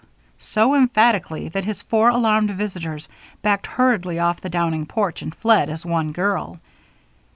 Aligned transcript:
_"so 0.39 0.73
emphatically 0.73 1.47
that 1.49 1.63
his 1.63 1.83
four 1.83 2.09
alarmed 2.09 2.49
visitors 2.49 3.07
backed 3.43 3.67
hurriedly 3.67 4.17
off 4.17 4.41
the 4.41 4.49
Downing 4.49 4.87
porch 4.87 5.21
and 5.21 5.35
fled 5.35 5.69
as 5.69 5.85
one 5.85 6.11
girl. 6.11 6.59